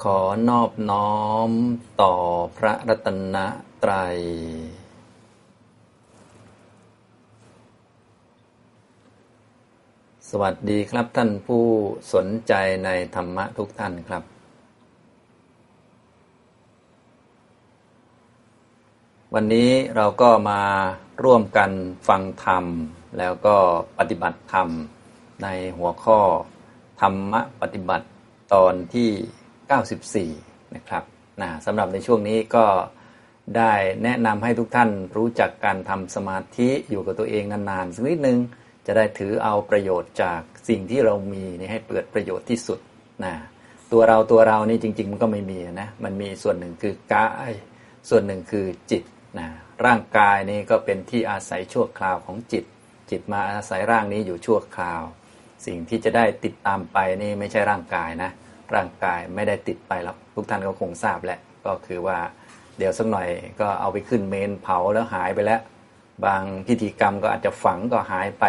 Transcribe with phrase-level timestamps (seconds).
[0.00, 1.14] ขอนอบน้อ
[1.48, 1.50] ม
[2.02, 2.14] ต่อ
[2.56, 3.36] พระรัตน
[3.82, 4.16] ตรัย
[10.28, 11.64] สวัสดีครับท่านผู้
[12.14, 12.52] สนใจ
[12.84, 14.22] ในธรรมะทุกท่านครับ
[19.34, 20.62] วันนี้เราก็มา
[21.24, 21.70] ร่วมกัน
[22.08, 22.64] ฟังธรรม
[23.18, 23.56] แล้วก็
[23.98, 24.68] ปฏิบัติธรรม
[25.42, 25.48] ใน
[25.78, 26.20] หัวข้อ
[27.00, 28.06] ธรรมะปฏิบัติ
[28.54, 29.10] ตอนที่
[29.70, 31.04] 94 นะครับ
[31.42, 32.66] นะสำหรับในช่วงนี้ก็
[33.56, 33.72] ได้
[34.04, 38.38] แนะนำให้ทุกท่านรู้จักการทำสมาธิอยู่กับตัวเองนานๆสักนิดนึง
[38.86, 42.78] จะได้ถือเอาประโยชน์จากสิ่งที่เรามีนี่ให้เปิดประโยชน์ที่สุด
[43.24, 43.34] นะ
[43.92, 47.52] ตัวเราตัวเรานี่จริง ๆ มันก็ไม่มีนะมันมีส่วนหนึ่งคือกาย
[48.08, 49.02] ส่วนหนึ่งคือจิต
[49.38, 49.48] นะ
[49.86, 52.64] ร่างกายนี่ก็เป็นที่อาศัยชั่วคราวของจิต
[53.10, 55.02] จิตมาอาศัยร่างนี้อยู่ชั่วคราว
[55.66, 58.30] สิ่งที่จะได้ติดตามไปนี่ไม่ใช่ร่างกายนะ
[58.76, 62.18] ร่างกายไม่ได้ติดไปแล้วทุกท่านก็คงทราบแหละก็คือว่า
[62.78, 63.28] เดี๋ยวสักหน่อย
[63.60, 65.60] ก็เอาไปขึ้นเมนเผาแล้วหายไปแล้ว
[66.24, 68.44] บางพิธีกรรมก็อาจจะฝังก็หายไป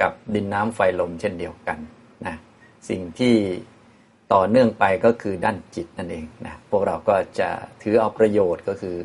[0.00, 1.78] กับดินน้ำไฟลมเช่นเดียวกัน
[2.26, 2.36] นะ
[2.88, 3.34] สิ่งที่
[4.32, 7.48] ต่อเนื่องไปก็คือด้านจิตนั่นเองนะพวกเราก็จะ
[7.82, 8.96] ถือเอาประโยชน์ก็คือ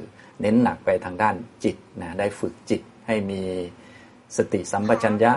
[0.41, 3.41] เน้นหนักไปทางด้านจิตนะได้ฝึกจิตให้มี
[4.37, 5.33] สติสัมปชัญญะ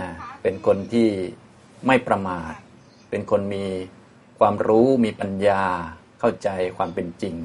[0.00, 0.08] นะ
[0.42, 1.08] เป็นคนที่
[1.86, 2.54] ไม่ประมาท
[3.10, 3.64] เป็นคนมี
[4.46, 5.62] ความรู้มีปัญญา
[6.20, 7.36] เข้าใจความเป็นจริง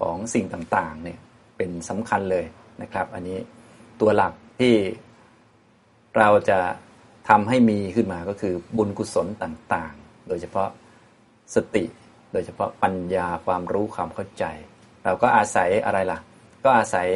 [0.00, 1.18] ของสิ่งต่างๆเนี่ย
[1.56, 2.44] เป็นสำคัญเลย
[2.82, 3.38] นะครับ อันนี้
[4.00, 4.74] ตัวหลักที่
[6.18, 6.58] เราจะ
[7.28, 10.68] ทำให้มีขึ้นมาก็คือบุญกุศลต่างๆ โดยเฉพาะ
[11.54, 11.84] สติ
[12.32, 14.44] โดยเฉพาะปัญญาความรู้ความเข้าใจ
[15.04, 16.18] เราก็อาศัยอะไรล่ะ
[16.64, 17.08] ก็อาศัย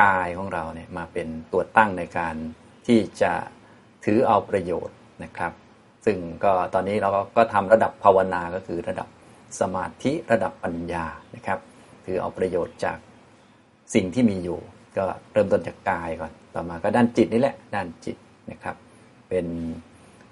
[0.00, 2.36] กายของเราเนี่ยมาเป็นตัวตั้งในการ
[2.86, 3.32] ที่จะ
[4.04, 5.52] ถือเอาประโยชน์นะครับ
[6.04, 9.08] ซึ่งก็ตอนนี้เราก็ทำระดับภาวนาก็คือระดับ
[9.60, 11.58] สมาธิระดับปัญญานะครับ
[12.04, 12.98] คือเอาประโยชน์จาก
[13.94, 14.58] สิ่งที่มีอยู่
[14.96, 18.16] ก็เริ่มต้นจากกายก่อน ต่อมาก็ด้านจิตนี่แหละด้านจิต
[18.50, 18.76] นะครับ
[19.28, 19.46] เป็น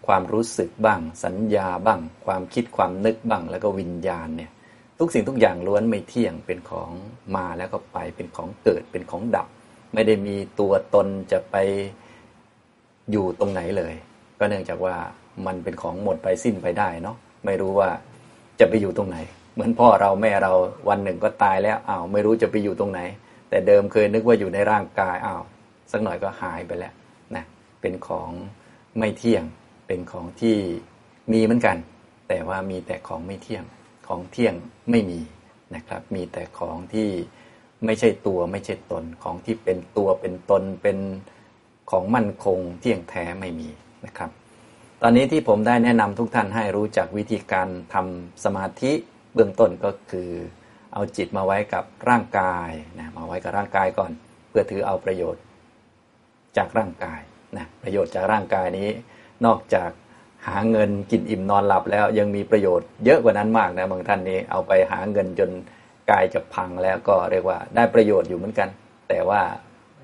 [0.07, 4.51] ความรู้สึกบ้าง สัญญาบ้าง ความคิดความนึกบ้าง แล้วก็วิญญาณเนี่ย
[4.99, 6.91] ทุกสิ่งทุกอย่างล้วนไม่เที่ยงเป็นของ
[7.37, 9.49] มาแล้วก็ไปเป็นของเกิดเป็นของดับ
[9.95, 11.57] ไม่ได้มีตัวตนจะไป
[13.11, 13.95] อยู่ตรงไหนเลย
[14.39, 14.97] ก็เนื่องจากว่า
[15.47, 17.89] มันเป็นของหมดไปสิ้นไปได้เนาะไม่รู้ว่า
[18.61, 19.19] จะไปอยู่ตรงไหน
[19.55, 20.53] เหมือนพ่อเราแม่เรา
[20.89, 23.01] วันหนึ่งก็ตายแล้วอ้าวไม่รู้จะไปอยู่ตรงไหน
[23.49, 25.43] แต่เดิมเคยนึกว่าอยู่ในร่างกายอ้าว
[25.93, 26.93] สักหน่อยก็หายไปแล้ว
[27.37, 27.45] นะ
[27.81, 28.31] เป็นของ
[28.99, 29.45] ไม่เที่ยง
[29.87, 30.57] เป็นของที่
[31.33, 31.77] มีเหมือนกัน
[32.29, 33.65] แต่ว่ามีแต่ของไม่เที่ยง
[34.07, 34.55] ของเที่ยง
[34.91, 35.21] ไม่มี
[35.75, 37.09] นะครับ มีแต่ของที่
[37.85, 40.99] ไม่ใช่ตัวไม่ใช่ตนของที่เป็นตัวเป็นตนเป็น
[41.91, 43.69] ของมั่นคงเที่ยงแท้ไม่มี
[44.07, 44.31] นะครับ
[45.05, 48.93] ตอนนี้ที่ผมได้แนะนำทุกท่านให้รู้จักวิธีการทำสมาธิ
[49.35, 50.31] เบื้องต้นก็คือ
[50.93, 54.11] เอาจิตมาไว้กับร่างกายนะมาไว้กับร่างกายก่อน
[54.49, 55.43] เพื่อถือเอาประโยชน์
[56.57, 57.21] จากร่างกาย
[57.57, 58.89] นะประโยชน์จากร่างกายนี้
[59.47, 59.91] นอกจาก
[60.47, 65.51] หาเงินกินอิ่มนอนหลับแล้วยังมีประโยชน์เยอะกว่านั้นมากนะบางท่านนี้เอาไปหาเงินจน
[66.11, 68.69] กายจะพังแล้วก็เรียกว่าได้ประโยชน์อยู่เหมือนกัน
[69.09, 69.43] แต่ว่า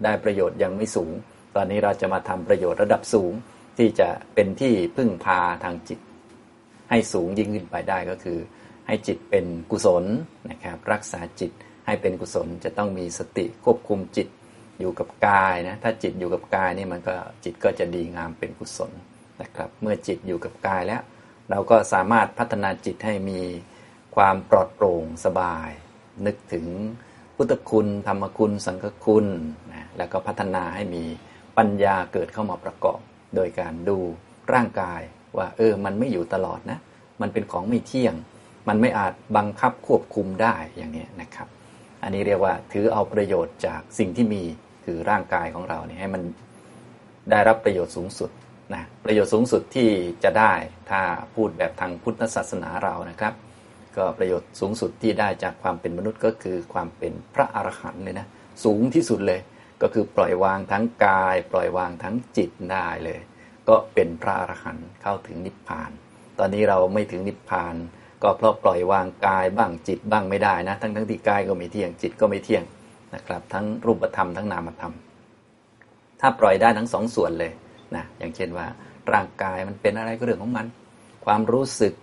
[0.05, 1.13] ได้ประโยชน์ยังไม่สูง
[1.57, 3.35] ตอนนี้เราจะมาทำประโยชน์ระดับสูง
[3.79, 5.99] ที่จะเป็นที่พึ่งพาทางจิต
[6.91, 8.39] ให้สูงยิ่งขึ้นไปได้ก็คือ
[8.87, 10.05] ให้จิตเป็นกุศล
[10.51, 11.53] นะครับ รักษาจิต
[11.87, 14.29] ให้เป็นกุศลจะต้องมีสติควบคุมจิต
[14.81, 18.93] อยู่กับกายนะถ้าจิตอยู่กับกายนี่มันก็จิตก็จะดีงามเป็นกุศล
[19.43, 21.03] นะครับ เมื่อจิตอยู่กับกายแล้ว
[21.51, 23.41] เราก็สามารถพัฒนาจิตให้มี
[24.17, 25.69] ความปลอดโปร่งสบาย
[26.27, 26.67] นึกถึง
[27.37, 29.27] พุทธคุณ ธรรมคุณ สังฆคุณ
[29.73, 31.05] นะแล้วก็พัฒนาให้มี
[31.57, 33.01] ปัญญาเกิดเข้ามาประกอบ
[33.35, 33.99] โดยการดู
[34.55, 35.01] ร่างกาย
[35.37, 36.79] ว่า เออ มันไม่อยู่ตลอดนะ
[37.21, 38.15] มันเป็นของไม่เที่ยง
[38.69, 41.49] มันไม่อาจบังคับควบคุมได้อย่างนี้นะครับ
[42.03, 44.43] อันนี้เรียกว่าถือเอาประโยชน์จากสิ่งที่มี
[44.85, 46.23] คือร่างกายของเราเนี่ยให้มัน
[47.31, 48.31] ได้รับประโยชน์สูงสุด
[48.75, 49.89] นะประโยชน์สูงสุดที่
[50.25, 50.53] จะได้
[50.91, 51.01] ถ้า
[51.35, 53.35] พูดแบบทางพุทธศาสนาเรานะครับ
[53.97, 58.27] ก็ประโยชน์สูงสุดที่ได้จากความเป็นมนุษย์ก็คือความเป็นพระอรหันต์เลยนะ
[58.65, 59.41] สูงที่สุดเลย
[59.83, 63.21] ก็คือปล่อยวางทั้งกาย ปล่อยวางทั้งจิตได้เลย
[63.69, 65.91] ก็เป็นพระอรหันต์เข้าถึงนิพพาน
[66.39, 67.77] ตอนนี้เราไม่ถึงนิพพาน
[68.23, 72.63] ก็เพราะปล่อยวางกายบ้างจิตบ้างไม่ได้นะ ทั้งทั้งที่กายก็ไม่เที่ยงจิตก็ไม่เที่ยง
[73.15, 74.95] นะครับ ทั้งรูปธรรมทั้งนามธรรม
[76.21, 77.53] ถ้าปล่อยได้ทั้งสองส่วนเลย
[77.95, 78.67] นะอย่างเช่นว่า
[79.13, 80.67] ร่างกายมันเป็นอะไรก็เรื่องของมัน
[81.25, 81.95] ความรู้สึก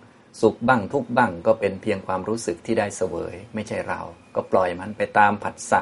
[0.42, 4.02] สุขบ้างทุกบ้างก็เป็นเพียงความรู้สึกที่ได้เสวย ไม่ใช่เรา
[4.36, 5.82] ก็ปล่อยมันไปตามผัสสะ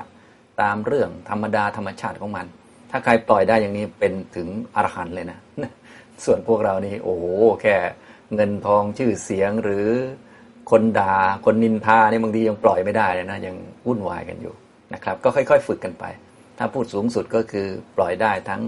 [0.61, 2.45] ตามเรื่องธรรมดาธรรมชาติของมัน
[2.91, 5.39] ถ้าใครปล่อยได้อย่างนี้เป็นถึงอรหันต์เลยนะ
[6.25, 7.25] ส่วนพวกเรานี่โอ้โห
[7.61, 7.75] แค่
[8.35, 9.87] เงินทองชื่อเสียงหรือ
[10.71, 11.15] คนด่า
[11.45, 13.55] คนนินทาเนี่ยบางทียังปล่อยไม่ได้เลยนะยัง
[13.87, 14.53] วุ่นวายกันอยู่
[14.93, 16.05] นะครับ ก็ค่อย ๆ ฝึกกันไป
[16.57, 17.67] ถ้าพูดสูงสุดก็คือ
[17.97, 18.61] ปล่อยได้ทั้ง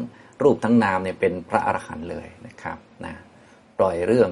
[0.44, 3.14] รูปทั้งนามเนี่ยเป็นพระอรหันต์เลยนะครับนะ
[3.80, 4.30] ปล่อยเรื่อง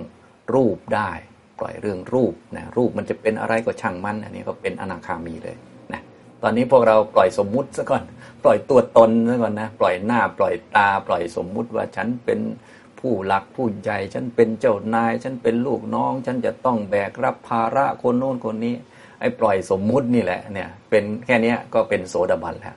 [0.56, 1.12] รูปได้
[1.60, 5.58] ปล่อยเรื่องรูปนะรูปมันจะเป็นอะไรก็ช่างมัน อันนี้ก็เป็นอนาคามีเลย
[6.44, 8.04] ตอนนี้พวกเราปล่อยสมมุติซะก่อน
[8.44, 12.40] ปล่อยตัวตนซะก่อนนะ ปล่อยหน้า ปล่อยตา ปล่อยสมมุติว่าฉันเป็น
[13.00, 18.76] ผู้หลักผู้ใหญ่ ฉันเป็นเจ้านาย ฉันเป็นลูกน้อง ฉันจะต้องแบกรับภาระคนโน้นคนนี้
[19.20, 22.76] ไอ้ปล่อยสมมุตินี่แหละเนี่ย เป็นแค่นี้ก็เป็นโสดาบันแล้ว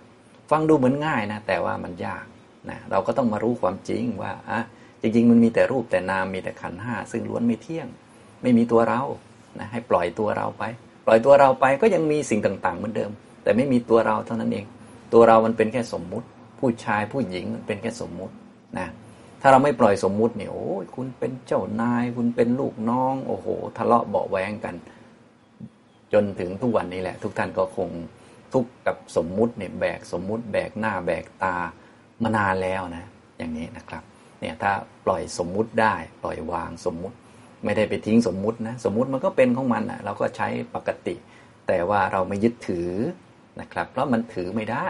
[0.50, 2.24] ฟังดูเหมือนง่ายนะ แต่ว่ามันยาก
[2.70, 4.60] นะเราก็ต้องมารู้ความจริงว่าอะ
[5.00, 7.88] จริง ๆ มันมีแต่รูปแต่นามมีแต่ขันห้าซึ่งล้วนไม่เที่ยง
[8.42, 9.02] ไม่มีตัวเรา
[9.58, 10.64] นะให้ปล่อยตัวเราไป
[11.06, 13.12] ปล่อยตัวเราไปก็ยังมีสิ่งต่าง ๆ เหมือนเดิม
[13.46, 14.66] แต่ไม่มีตัวเราเท่านั้นเอง
[15.12, 16.26] ตัวเรามันเป็นแค่สมมุติ
[16.58, 18.34] ผู้ชายผู้หญิงมันเป็นแค่สมมุติ
[18.78, 18.88] นะ
[19.40, 23.46] ถ้าเราไม่ปล่อยสมมุติเนี่ยโอ้ยคุณเป็นเจ้านาย คุณเป็นลูกน้อง โอ้โห
[23.76, 24.75] ทะเลาะเบาแวงกัน
[26.12, 27.90] จนถึงทุกวันนี้แหละ ทุกท่านก็คง
[28.52, 31.56] ทุกกับสมมุติเนี่ยแบกสมมุติ แบกหน้าแบกตา
[32.22, 33.04] มานานแล้วนะ
[33.38, 34.02] อย่างนี้นะครับ
[34.40, 34.72] เนี่ยถ้า
[35.06, 37.16] ปล่อยสมมุติได้ ปล่อยวางสมมุติ
[37.64, 41.14] ไม่ได้ไปทิ้งสมมุตินะ สมมุติมันก็เป็นของมันอะ เราก็ใช้ปกติ
[41.69, 42.90] แต่ว่าเราไม่ยึดถือ
[43.61, 44.88] นะครับ เพราะมันถือไม่ได้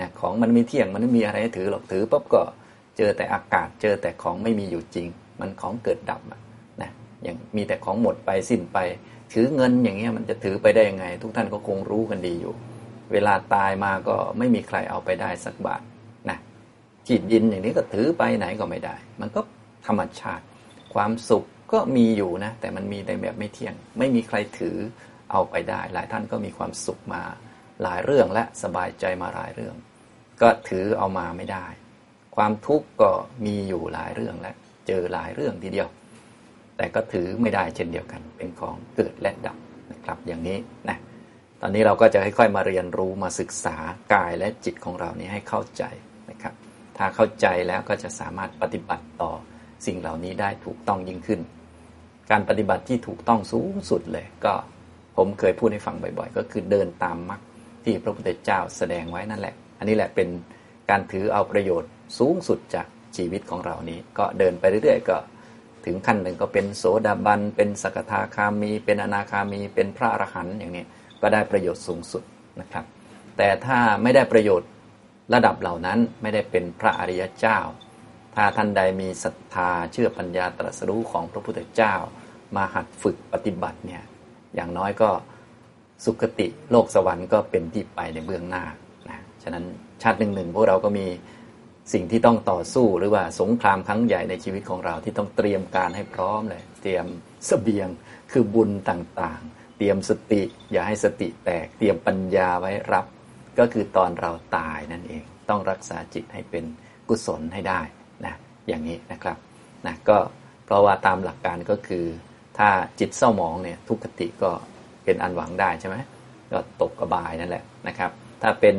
[0.00, 2.42] นะของมันไม่เที่ยงมันไม่มีอะไรถือหรอกถือปุ๊บก็
[2.96, 5.08] เจอแต่อากาศเจอแต่ของไม่มีอยู่จริง
[5.40, 6.20] มันของเกิดดับ
[6.82, 6.90] นะ
[7.22, 8.78] อย่างมีแต่ของหมดไปสิ้นไป
[9.32, 12.54] ถือเงินอย่างเงี้ยมันจะถือไปได้ยังไง ทุกท่านก็คงรู้กันดีอยู่
[13.12, 15.82] เวลาตายมาก็ไม่มีใครเอาไปได้สักบาท
[16.30, 16.38] นะ
[17.06, 19.40] จีดยินอย่างนี้ก็ถือไปไหนก็ไม่ได้ มันก็
[19.86, 20.44] ธรรมชาติ
[20.94, 24.76] ความสุขก็มีอยู่นะ แต่มันมีแต่แบบไม่เที่ยง ไม่มีใครถือ
[25.32, 27.22] เอาไปได้ หลายท่านก็มีความสุขมา
[27.82, 29.74] หลายเรื่องและสบายใจมาหลายเรื่อง
[30.42, 31.66] ก็ถือเอามาไม่ได้
[32.36, 33.10] ความทุกข์ก็
[33.46, 34.52] มีอยู่หลายเรื่องและ
[34.86, 35.88] เจอหลายเรื่องทีเดียว
[36.76, 39.56] แต่ก็ถือไม่ได้เช่นเดียวกัน เป็นของเกิดและดับ
[39.92, 40.98] นะครับอย่างนี้นะ
[41.60, 43.76] ตอนนี้เราก็จะค่อยๆมาเรียนรู้มาศึกษา
[44.14, 45.82] กายและจิตของเรานี้ให้เข้าใจ
[46.30, 46.54] นะครับ
[46.96, 49.32] ถ้าเข้าใจแล้วก็จะสามารถปฏิบัติต่อ
[49.86, 51.40] สิ่งเหล่านี้ได้ถูกต้องยิ่งขึ้น
[52.30, 54.54] การปฏิบัติที่ถูกต้องสูงสุดเลยก็
[55.16, 57.40] ผมเคยพูดให้ฟังบ่อย ๆ ก็คือเดินตามมรรค
[57.84, 60.28] ที่พระพุทธเจ้าแสดงไว้นั่นแหละ อันนี้แหละเป็น
[60.90, 62.86] การถือเอาประโยชน์สูงสุดจาก
[63.16, 65.16] ชีวิตของเรานี้ ก็เดินไปเรื่อยๆ ก็
[65.84, 70.84] ถึงขั้นหนึ่งก็เป็นโสดาบัน เป็นสกทาคามี เป็นอนาคามี เป็นพระอรหันต์อย่างนี้
[71.20, 72.22] ก็ได้ประโยชน์สูงสุด
[72.60, 72.84] นะครับ
[73.36, 74.70] แต่ถ้าไม่ได้ประโยชน์
[75.34, 77.58] ระดับเหล่านั้นไม่ได้เป็นพระอริยเจ้า
[78.34, 81.94] ถ้าท่านใดมีศรัทธาเชื่อปัญญาตรัสรู้ของพระพุทธเจ้า
[82.56, 84.02] มาหัดฝึกปฏิบัติเนี่ย
[84.54, 85.10] อย่างน้อยก็
[86.04, 88.64] สุคติโลกสวรรค์ก็เป็นที่ไปในเบื้องหน้า
[89.10, 89.64] นะฉะนั้น
[90.02, 91.06] ชาติหนึ่งหนึ่งพวกเราก็มี
[91.92, 97.06] สิ่งที่ต้องต่อสู้หรือว่าสงครามครั้งใหญ่ในชีวิตของเราที่ต้องเตรียมการให้พร้อมเลย เตรียม
[97.48, 97.88] สเสบียง
[98.32, 100.42] คือบุญต่างๆ เตรียมสติ
[100.72, 103.06] อย่าให้สติแตก เตรียมปัญญาไว้รับ
[103.58, 106.64] ก็คือตอนเราตายนั่นเอง ต้องรักษาจิตให้เป็น
[107.08, 107.80] กุศลให้ได้
[108.24, 108.34] นะ
[108.68, 109.36] อย่างนี้นะครับ
[109.86, 110.18] นะก็
[110.64, 112.04] เพราะว่าตามหลักการก็คือ
[112.58, 112.68] ถ้า
[113.00, 114.50] จิตเศร้าหมองเนี่ยทุกขติก็
[115.04, 115.96] เป็นอันหวังได้ใช่ไหม
[116.52, 118.10] ก็ตกกระบายนั่นแหละนะครับ
[118.42, 118.76] ถ้าเป็น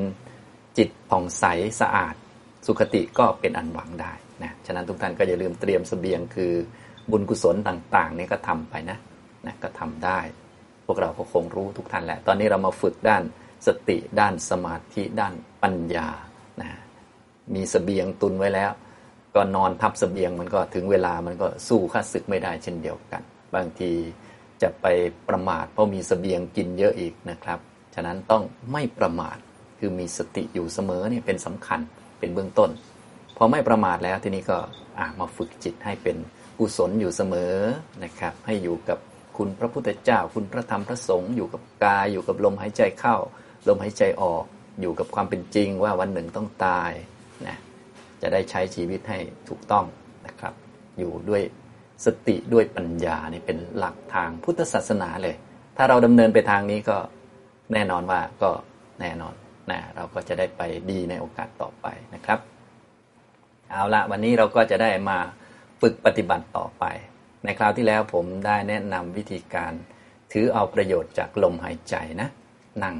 [0.78, 1.46] จิตผ่องใส
[1.82, 2.16] สะอาด
[2.66, 4.14] สุขติก็เป็นอันหวังได้
[4.44, 6.54] นะฉะนั้นทุกท่านก็อย่าลืมเตรียมสเสบียงคือ
[7.12, 8.98] บุญกุศลต่างๆนี่ก็ทำไปนะ
[9.46, 10.20] นะก็ทำได้
[10.86, 13.24] พวกเราก็คงรู้ทุกท่านแหละ ตอนนี้เรามาฝึกด้าน
[13.68, 16.10] สติด้านสมาธิด้านปัญญา
[16.62, 16.70] นะ
[17.54, 18.72] มีสเสบียงตุนไว้แล้ว
[19.36, 23.22] ก็นอนทับสเสบียงมันก็ถึงเวลามันก็สู้ข้าศึกไม่ได้เช่นเดียวกัน
[23.56, 23.92] บางที
[24.62, 24.86] จะไป
[25.30, 27.60] ประมาทเพราะมีสเสบียงกินเยอะอีกนะครับ
[27.96, 29.38] ฉะนั้นต้องไม่ประมาท
[29.80, 31.80] คือมีสติอยู่เสมอเนี่ยเป็นสำคัญ
[32.20, 32.70] เป็นเบื้องต้น
[33.38, 34.58] พอไม่ประมาทแล้วทีนี้ก็
[35.20, 36.18] มาฝึกจิตให้เป็น
[36.60, 37.56] กุศลอยู่เสมอ
[38.04, 39.00] นะครับ ให้อยู่กับ
[39.38, 43.16] คุณพระพุทธเจ้า คุณพระธรรมพระสงฆ์อยู่กับกายอยู่กับลมหายใจเข้า
[43.68, 44.44] ลมหายใจออก
[44.82, 46.92] อยู่กับความเป็นจริงว่าวันหนึ่งต้องตาย
[47.48, 47.58] นะ
[48.22, 49.20] จะได้ใช้ชีวิตให้
[49.50, 49.86] ถูกต้อง
[50.28, 50.54] นะครับ
[51.00, 51.42] อยู่ด้วย
[52.06, 55.36] สติด้วยปัญญานี่เป็นหลักทางพุทธศาสนาเลย
[55.78, 56.98] ถ้าเราดำเนินไปทางนี้ก็
[57.74, 58.52] แน่นอนว่าก็
[59.02, 59.34] แน่นอน
[59.72, 62.40] นะเราก็จะได้ไปดีในโอกาสต่อไปนะครับ
[63.72, 65.18] เอาละวันนี้เราก็จะได้มา
[65.82, 66.84] ฝึกปฏิบัติต่อไป
[67.44, 69.74] ในคราวที่แล้วผมได้แนะนำวิธีการ
[70.32, 72.30] ถือเอาประโยชน์จากลมหายใจนะ
[72.84, 72.96] นั่ง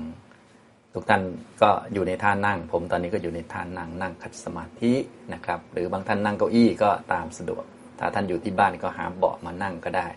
[0.94, 1.22] ทุกท่าน
[1.62, 4.94] ก็อยู่ในท่านั่ง ผมตอนนี้ก็อยู่ในท่านั่งนั่งขัดสมาธิ
[5.34, 7.66] นะครับ หรือบางท่านนั่งเก้าอี้ก็ตามสะดวก
[8.00, 10.08] ถ้าท่านอยู่ที่บ้านก็หาเบาะมานั่งก็ได้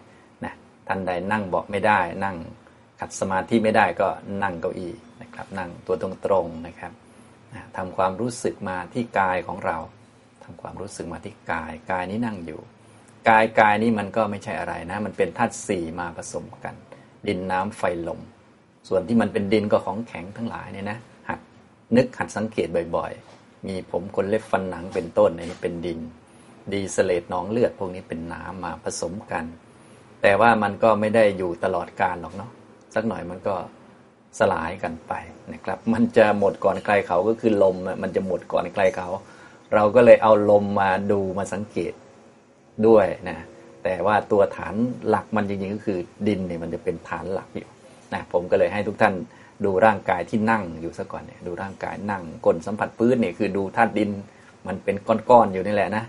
[0.44, 0.52] นะ
[0.88, 2.36] ท่านใดนั่งเบาะไม่ได้ นั่ง
[3.00, 4.08] ขัดสมาธิไม่ได้ก็
[4.42, 4.92] นั่งเก้าอี้
[5.22, 6.92] นะครับ นั่งตัวตรงๆนะครับ
[7.76, 9.76] ทำความรู้สึกมาที่กายของเรา
[10.44, 12.60] ทำความรู้สึกมาที่กายกายนี้นั่งอยู่
[13.28, 16.74] กายกายนี้มันก็ไม่ใช่อะไรนะ มันเป็นธาตุสี่มาผสมกัน
[17.28, 18.20] ดินน้ำไฟลม
[18.88, 21.40] ส่วนที่มันเป็นดินก็ของแข็งทั้งหลายเนี่ยนะหัด
[21.96, 26.00] นึกหัดสังเกตบ่อยๆ มีผมคนเล็บฟันหนังเป็นต้นนี่เป็นดิน
[26.72, 29.44] ดีสเลตน้องเลือดพวกนี้เป็นน้ำมาผสมกัน
[30.22, 32.50] แต่ว่ามันก็ไม่ได้อยู่ตลอดกาลหรอกเนาะ
[32.94, 33.54] สักหน่อยมันก็
[34.38, 35.12] สลายกันไป
[35.52, 39.08] นะครับ มันจะหมดก่อนใครเขาก็คือลมมันจะหมดก่อนใครเขา
[39.74, 41.92] เราก็เลยเอาลมมาดูมาสังเกต
[42.86, 43.38] ด้วยนะ
[43.84, 44.74] แต่ว่าตัวฐาน
[45.08, 47.68] หลักมันจริงๆก็คือดินเนี่ยมันจะเป็นฐานหลักอยู่
[48.14, 49.14] นะผมก็เลยให้ทุกท่าน
[49.64, 54.10] ดูร่างกายที่นั่งอยู่ซะก่อนเนี่ยดูร่างกายนั่งก้นสัมผัสพื้นเนี่ยคือดูธาตุดิน
[54.66, 54.96] มันเป็น
[55.30, 56.04] ก้อนๆอยู่นี่แหละนะ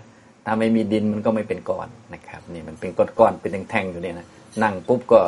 [0.46, 4.26] ถ้าไม่มีดินมันก็ไม่เป็นก้อนนะครับนี่มันเป็นก้อนๆเป็นแท่งๆอยู่เนี่ยนะ
[4.62, 5.20] นั่งปุ๊บก็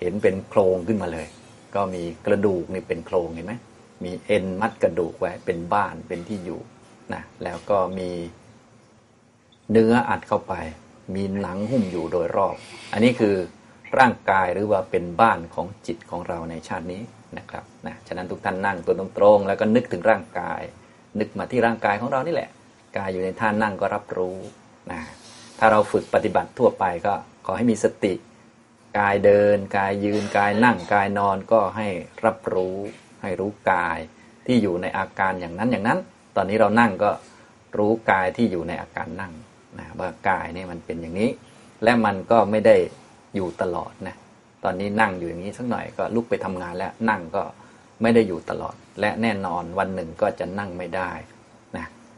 [0.00, 1.26] เห็นเป็นโครงขึ้นมาเลย
[1.74, 3.54] ก็มีกระดูกนี่เป็นโครงเห็นไหม
[4.04, 6.60] มีเอ็นมัดกระดูกไว้เป็นบ้านเป็นที่อยู่
[7.14, 8.10] นะแล้วก็มี
[9.70, 10.54] เนื้ออัดเข้าไป
[11.14, 12.56] มีหนังหุ้มอยู่โดยรอบ
[12.92, 13.34] อันนี้คือ
[13.98, 17.02] ร่างกายหรือว่าเป็นบ้านของจิตของเราในชาตินี้
[17.38, 20.60] นะครับนะฉะนั้นทุกท่านนั่งตัวตรงๆแล้วก็นึกถึงร่างกาย
[21.18, 22.50] นึกมาที่ร่างกายของเรานี่แหละ
[22.96, 24.36] กายอยู่ในท่านั่งก็รับรู้
[24.90, 25.00] นะ
[25.58, 27.14] ถ้าเราฝึกปฏิบัติทั่วไปก็
[27.46, 28.14] ขอให้มีสติ
[28.98, 31.88] กายเดิน กายยืน กายนั่ง กายนอนก็ให้
[32.24, 32.76] รับรู้
[33.22, 33.98] ให้รู้กาย
[34.46, 35.98] ที่อยู่ในอาการอย่างนั้นอย่างนั้น
[36.36, 37.10] ตอนนี้เรานั่งก็
[37.78, 39.32] รู้กายที่อยู่ในอาการนั่ง
[39.78, 41.30] นะว่ากายนี่มันเป็นอย่างนี้
[41.84, 42.76] และมันก็ไม่ได้
[43.36, 44.16] อยู่ตลอดนะ
[44.64, 47.42] ตอนนี้นั่งอยู่อย่างนี้สักหน่อยก็ลุกไปทำงานแล้วนั่งก็
[48.02, 51.10] ไม่ได้อยู่ตลอด และแน่นอนวันหนึ่งก็จะนั่งไม่ได้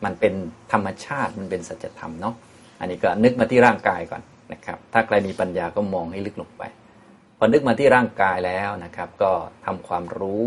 [0.05, 0.35] มันเป็น
[0.73, 2.35] ธรรมชาติมันเป็นสัจธรรมเนาะ
[2.81, 6.63] อันนี้ก็นึกมาที่ร่างกายก่อนนะครับ ถ้าใครมีปัญญาก็มองให้ลึกลงไป
[7.39, 9.33] พอนึกมาที่ร่างกายแล้วนะครับ ก็
[9.67, 10.47] ทำความรู้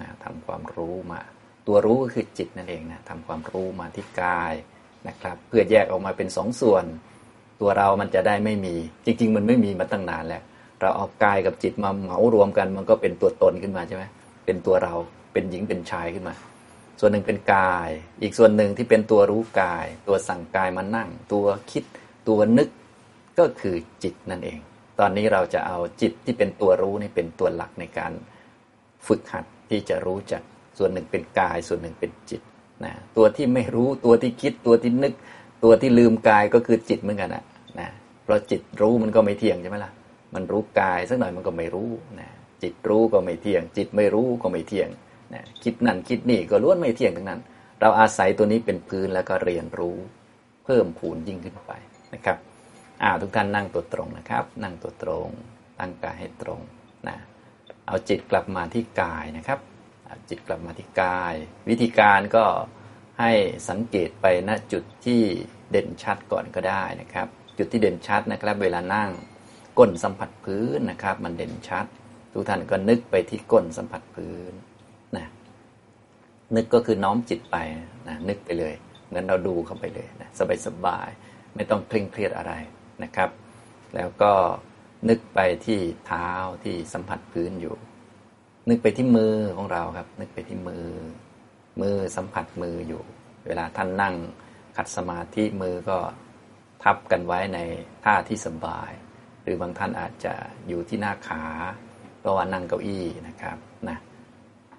[0.00, 1.20] นะทำความรู้มา
[1.66, 4.52] ตัวรู้ก็คือจิตนั่นเองนะทำความรู้มาที่กาย
[5.08, 6.84] นะครับ เพื่อแยกออกมาเป็นสองส่วน
[7.60, 10.42] ตัวเรามันจะได้ไม่มี จริง ๆ มันไม่มีมาตั้งนานแล้ว
[10.80, 14.04] เราเอากายกับจิตมาเหมารวมกัน มันก็เป็นตัวตนขึ้นมาใช่ไหม
[14.46, 14.94] เป็นตัวเรา
[15.32, 16.34] เป็นหญิงเป็นชายขึ้นมา
[17.00, 17.90] ส่วนหนึ่งเป็นกาย
[18.22, 21.84] อีกส่วนหนึ่งที่เป็นตัวรู้กาย ตัวสั่งกายมานั่ง ตัวคิด
[22.28, 22.68] ตัวนึก
[23.38, 24.58] ก็คือจิตนั่นเอง
[25.00, 28.12] ตอนนี้เราจะเอาจิตที่เป็นตัวรู้นี่เป็นตัวหลักในการ
[29.06, 30.42] ฝึกหัดที่จะรู้จัก
[30.78, 32.42] ส่วนหนึ่งเป็นกาย ส่วนหนึ่งเป็นจิต
[32.84, 35.12] นะตัวที่ไม่รู้ตัวที่คิดตัวที่นึก
[35.64, 37.44] ตัวที่ลืมกายก็คือจิตเหมือนกันนะ
[37.80, 37.88] นะ
[38.24, 39.92] เพราะจิตรู้มันก็ไม่เที่ยงใช่ไหมล่ะ
[40.34, 41.90] มันรู้กายสักหน่อยมันก็ไม่รู้
[42.20, 42.28] นะ
[42.62, 44.88] จิตรู้ก็ไม่เที่ยง จิตไม่รู้ก็ไม่เที่ยง
[45.34, 47.40] นะคิดนั่นคิดนี่ก็ล้วนไม่เที่ยงทั้งนั้น
[47.80, 49.96] เราอาศัยตัวนี้เป็นพื้นแล้วก็เรียนรู้
[50.64, 51.72] เพิ่มพูนยิ่งขึ้นไป
[52.14, 52.36] นะครับ
[53.02, 55.28] อ่าทุกท่านนั่งตัวตรงนะครับ นั่งตัวตรง
[55.78, 56.60] ตั้งกายให้ตรง
[57.08, 57.16] นะ
[57.86, 59.60] เอาจิตกลับมาที่กายนะครับ
[60.28, 61.34] จิตกลับมาที่กาย
[61.68, 62.44] วิธีการก็
[63.20, 63.32] ให้
[63.68, 65.22] สังเกตไปณจุดที่
[65.70, 69.10] เด่นชัดก่อนก็ได้นะครับ จุดที่เด่นชัดนะครับ เวลานั่ง
[69.78, 71.86] ก้นสัมผัสพื้นนะครับ มันเด่นชัด
[72.32, 74.52] ทุกท่านก็นึกไปที่ก้นสัมผัสพื้น
[76.56, 77.56] นึกก็คือน้อมจิตไป
[78.08, 78.74] นะนึกไปเลย
[79.12, 80.28] งั้นเราดูเข้าไปเลยนะ
[80.66, 82.52] สบายๆไม่ต้องเคร่งเครียดอะไร
[83.02, 83.30] นะครับ
[83.94, 84.32] แล้วก็
[85.08, 86.28] นึกไปที่เท้า
[86.64, 87.76] ที่สัมผัสพื้นอยู่
[88.68, 90.86] นึกไปที่มือของเราครับ นึกไปที่มือ
[91.80, 93.02] มือสัมผัสมืออยู่
[93.46, 94.14] เวลาท่านนั่ง
[94.76, 95.98] ขัดสมาธิมือก็
[96.82, 97.58] ทับกันไว้ใน
[98.04, 98.90] ท่าที่สบาย
[99.42, 100.34] หรือบางท่านอาจจะ
[100.68, 101.42] อยู่ที่หน้าขา
[102.20, 103.98] เพราะว่านั่งเก้าอี้นะครับนะ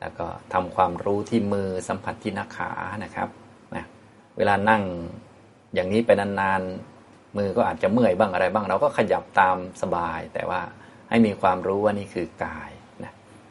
[0.02, 2.72] แล้วก็ทำความรู้ที่มือสัมผัสที่หน้าขา
[3.04, 3.30] นะครับ
[3.76, 3.86] นะ
[4.38, 4.84] เวลานั่ง
[5.74, 10.62] อย่างนี้ไปนานๆ มือก็อาจจะเมื่อยบ้างอะไรบ้าง เราก็ขยับตามสบาย แต่ว่า
[11.10, 12.72] ให้มีความรู้ว่านี่คือกาย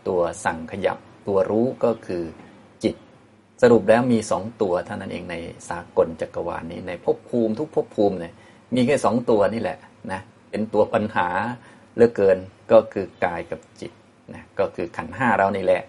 [0.09, 2.25] ตัวสั่งขยับตัวรู้ก็คือ
[2.85, 2.95] จิต
[3.63, 5.37] สรุปแล้วมีสองตัวเท่านั้นเองใน
[5.69, 8.35] สากลจักรวาลนี้ในภพภูมิทุกภพภูมิเนี่ย
[8.75, 9.79] มีแค่สองตัวนี่แหละ
[10.13, 11.29] นะเป็นตัวปัญหา
[11.97, 12.39] เลือกเกิน
[12.73, 13.93] ก็คือกายกับจิต
[14.35, 15.83] นะก็คือขันห้าเรานี่แหละ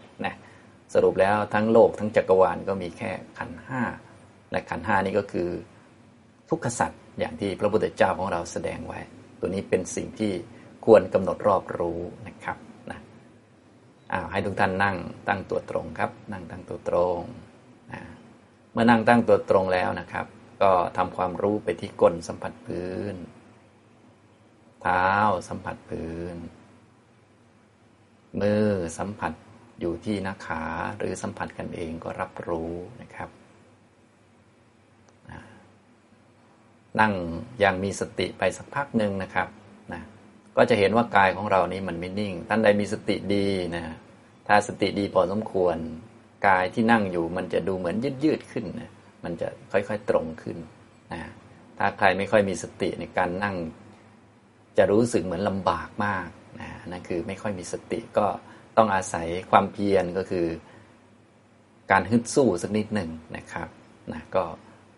[0.94, 3.82] สรุปแล้วทั้งโลกทั้งจักรวาลก็มีแค่ขันห้า
[4.52, 5.50] และขันห้านี้ก็คือ
[6.50, 9.00] ทุกขสัตว์อย่างที่พระพุทธเจ้าของเราแสดงไว้
[9.40, 10.32] ตัวนี้เป็นสิ่งที่
[10.86, 12.58] ควรกำหนดรอบรู้นะครับ
[12.92, 13.00] นะ
[14.12, 17.20] อ้าวให้ทุกท่านนั่งตั้งตัวตรงครับ นั่งตั้งตัวตรง
[17.92, 18.02] นะ
[18.72, 20.26] เมื่อนั่งตั้งตัวตรงแล้วนะครับ
[20.62, 23.16] ก็ทำความรู้ไปที่ก้นสัมผัสพื้น
[24.82, 25.08] เท้า
[25.50, 26.36] สัมผัสพื้น
[28.42, 28.68] มือ
[28.98, 29.34] สัมผัส
[29.82, 30.64] อยู่ที่หน้าขา
[30.98, 32.72] หรือสัมผัสกันเองก็รับรู้
[33.02, 33.30] นะครับ
[37.00, 37.14] นั่ง
[37.60, 39.48] อย่างมีสติไปสักพักหนึ่งนะครับ
[39.94, 40.02] นะ
[40.58, 43.84] ก็จะเห็นว่ากายของเรานี้มันไม่นิ่ง ท่านใดมีสติดีนะ
[44.48, 45.78] ถ้าสติดีพอสมควร
[46.48, 48.92] กายที่นั่งอยู่มันจะดูเหมือนยืดยืดขึ้นนะ
[49.24, 50.58] มันจะค่อยๆตรงขึ้น
[51.14, 51.22] นะ
[51.78, 53.56] ถ้าใครไม่ค่อยมีสติในการนั่ง
[54.78, 56.28] จะรู้สึกเหมือนลำบากมาก
[56.60, 58.28] นนั่นคือไม่ค่อยมีสติก็
[58.78, 60.48] ต้องอาศัยความเพียรก็คือ
[61.92, 63.68] การฮึดสู้สักนิดหนึ่งนะครับ
[64.14, 64.44] นะก็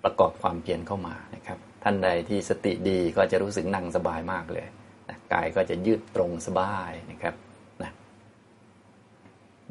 [0.04, 4.68] ประกอบความเพียรเข้ามานะครับ ท่านใดที่สติดีก็จะรู้สึกนั่งสบายมากเลย
[5.10, 7.36] นะกายก็จะยืดตรงสบายนะครับ
[7.84, 7.92] นะ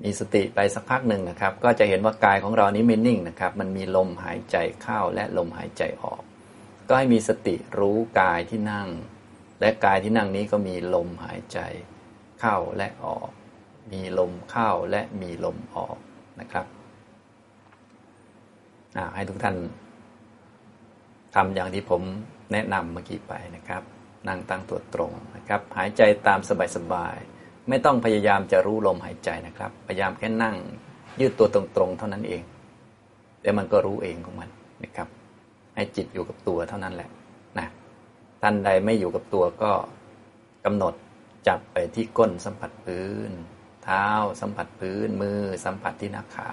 [0.02, 6.22] มีสติไปสักพักหนึ่งนะครับ ก็จะเห็นว่ากายของเรานี้ไม่นิ่งนะครับ มันมีลมหายใจเข้าและลมหายใจออก
[6.88, 8.88] ก็ให้มีสติรู้กายที่นั่ง
[9.60, 11.58] และกายที่นั่งนี้ก็มีลมหายใจ
[12.40, 13.30] เข้าและออก
[13.92, 15.96] มีลมเข้าและมีลมออก
[16.40, 16.66] นะครับ
[19.14, 19.56] ให้ทุกท่าน
[21.34, 22.02] ทำอย่างที่ผม
[22.52, 23.82] แนะนำเมื่อกี้ไปนะครับ
[24.28, 26.40] นั่งตั้งตัวตรงนะครับ หายใจตาม
[26.76, 30.56] สบายๆไม่ต้องพยายามจะรู้ลมหายใจนะครับ พยายามแค่นั่ง
[31.20, 32.42] ยืดตัวตรงๆ เท่านั้นเอง
[33.40, 34.48] เดี๋ยวมันก็รู้เองของมัน
[34.84, 35.08] นะครับ
[35.74, 37.10] ให้จิตอยู่กับตัวเท่านั้นแหละ
[37.58, 37.66] นะ
[38.42, 39.72] ท่านใดไม่อยู่กับตัวก็
[40.64, 40.94] กำหนด
[41.48, 43.32] จับไปที่ก้นสัมผัสพื้น
[43.84, 44.06] เท้า
[44.40, 46.50] สัมผัสพื้นมือ สัมผัสที่หน้าขา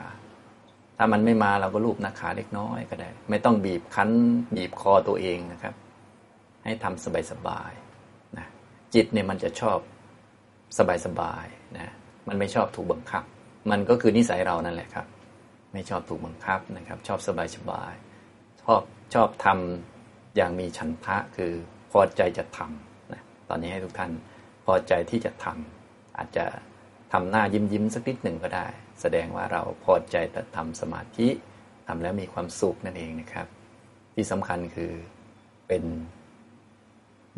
[0.98, 4.10] ถ้ามันไม่มาเราก็ลูบหน้าขาเล็กน้อยก็ได้ ไม่ต้องบีบคั้น
[4.56, 5.76] บีบคอตัวเองนะครับ
[6.64, 8.48] ให้ทำสบายๆนะ
[8.94, 9.78] จิตเนี่ยมันจะชอบ
[11.06, 11.94] สบายๆนะ
[12.28, 13.24] มันไม่ชอบถูกบังคับ
[13.72, 15.08] มันก็คือนิสัยเรานั่นแหละครับ
[15.74, 17.20] ไม่ชอบถูกบังคับนะครับ ชอบ
[17.56, 18.82] สบายๆชอบ
[19.14, 21.52] ชอบทำอย่างมีฉันทะคือ
[21.92, 24.12] พอใจจะทำนะตอนนี้ให้ทุกท่าน
[24.66, 26.46] พอใจที่จะทำอาจจะ
[27.14, 28.68] ทำหน้ายิ้มยิ้มสักนิดหนึ่งก็ได้
[29.02, 31.28] แสดงว่าเราพอใจแต่ทำสมาธิ
[31.88, 33.48] ทำแล้วมีความสุขนั่นเองนะครับ
[34.14, 34.94] ที่สำคัญคือ
[35.68, 35.84] เป็น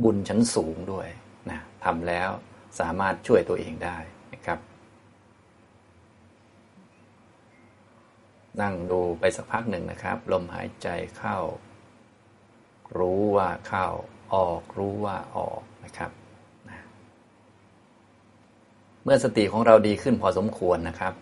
[0.04, 1.08] บุญชั้นสูงด้วย
[1.50, 2.30] นะทำแล้ว
[2.80, 3.98] สามารถช่วยตัวเองได้
[4.34, 4.60] นะครับ
[8.62, 10.88] นั่งดูไปสักพักหนึ่งนะครับ ลมหายใจ
[11.18, 11.38] เข้า
[12.98, 13.88] รู้ว่าเข้า
[14.34, 16.12] ออกรู้ว่าออกนะครับ
[19.04, 21.14] เมื่อสติของเราดีขึ้นพอสมควรนะครับ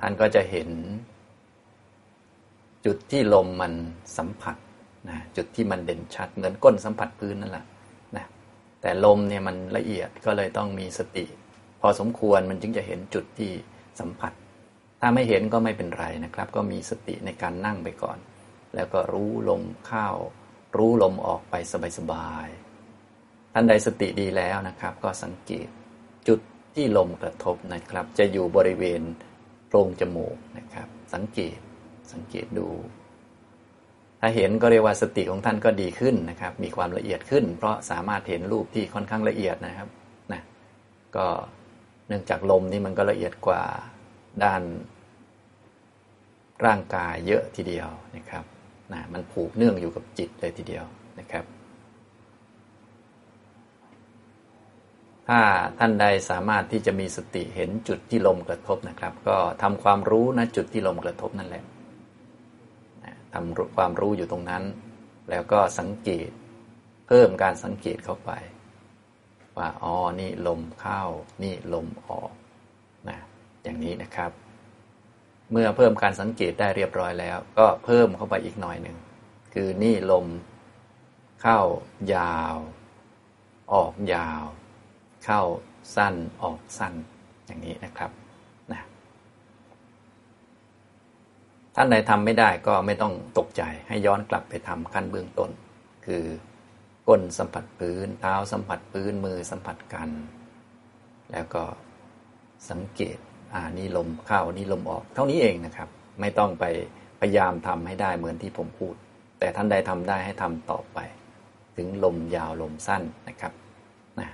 [0.00, 0.68] ท่านก็จะเห็น
[2.86, 3.72] จุดที่ลมมัน
[4.16, 4.56] สัมผัส
[5.08, 7.64] นะจุดที่มันเด่นชัด เหมือนก้นสัมผัสพื้นนั่นแหละ
[8.16, 8.24] นะ
[8.80, 11.24] แต่ลมเนี่ยมันละเอียดก็เลยต้องมีสติ
[11.80, 13.52] พอสมควรมันจึงจะเห็นจุดที่
[14.00, 14.32] สัมผัส
[15.00, 18.18] ถ้าไม่เห็นก็ไม่เป็นไรนะครับ ก็มีสติในการนั่งไปก่อน
[18.74, 20.08] แล้วก็รู้ลมเข้า
[20.76, 21.54] รู้ลมออกไป
[21.98, 25.68] สบายๆท่านใดสติดีแล้วนะครับ ก็สังเกต
[26.28, 26.40] จุด
[26.74, 29.00] ที่ลมกระทบนะครับ จะอยู่บริเวณ
[29.68, 31.58] โรงจมูกนะครับ สังเกต
[32.12, 32.68] สังเกตดู
[34.20, 39.88] ถ้าเห็นก็เรียกว่าสติของท่านก็ดีขึ้นนะครับ มีความละเอียดขึ้น เพราะสามารถเห็นรูปที่ค่อนข้างละเอียดนะครับ
[40.32, 40.42] นะ
[41.16, 41.26] ก็
[42.08, 43.62] เนื่องจากลมนี่มันก็ละเอียดกว่า
[44.44, 44.62] ด้าน
[46.66, 48.44] ร่างกายเยอะทีเดียวนะครับ
[48.92, 50.84] นะมันผูกเนื่องอยู่กับจิตเลยทีเดียว
[51.18, 51.44] นะครับ
[55.28, 55.40] ถ้า
[55.78, 61.64] ท่านใดสามารถที่จะมีสติเห็นจุดที่ลมกระทบนะครับ ก็ทำความรู้นะจุดที่ลมกระทบนั่นแหละ
[63.34, 64.62] ทำความรู้อยู่ตรงนั้น
[65.30, 66.30] แล้วก็สังเกต
[67.08, 68.30] เพิ่มการสังเกตเข้าไป
[69.58, 71.02] ว่าอ๋อนี่ลมเข้า
[71.42, 72.32] นี่ลมออก
[73.08, 73.18] นะ
[73.62, 74.30] อย่างนี้นะครับ
[75.52, 78.96] เมื่อเพิ่มการสังเกตได้เรียบร้อยแล้ว ก็เพิ่มเข้าไปอีกหน่อยหนึ่ง
[79.54, 80.26] คือนี่ลม
[81.42, 81.60] เข้า
[82.14, 82.56] ยาว
[83.72, 84.44] ออกยาว
[85.24, 85.42] เข้า
[85.96, 86.94] สั้นออกสั้น
[87.46, 88.10] อย่างนี้นะครับ
[88.72, 88.82] นะ
[91.74, 95.50] ท่านใดทำไม่ได้ก็ไม่ต้องตกใจให้ย้อนกลับไปทำขั้นเบื้องต้น
[96.06, 96.24] คือ
[97.08, 100.10] ก้นสัมผัสพื้น เท้าสัมผัสพื้นมือสัมผัสกัน
[101.32, 101.62] แล้วก็
[102.70, 103.18] สังเกต
[103.54, 105.88] อ่านี่ลมเข้านี่ลมออก เท่านี้เองนะครับ
[106.20, 106.64] ไม่ต้องไป
[107.20, 108.94] พยายามทำให้ได้เหมือนที่ผมพูด
[109.38, 110.98] แต่ท่านใดทำได้ให้ทำต่อไป
[111.76, 113.52] ถึงลมยาวลมสั้นนะครับ
[114.20, 114.28] นะ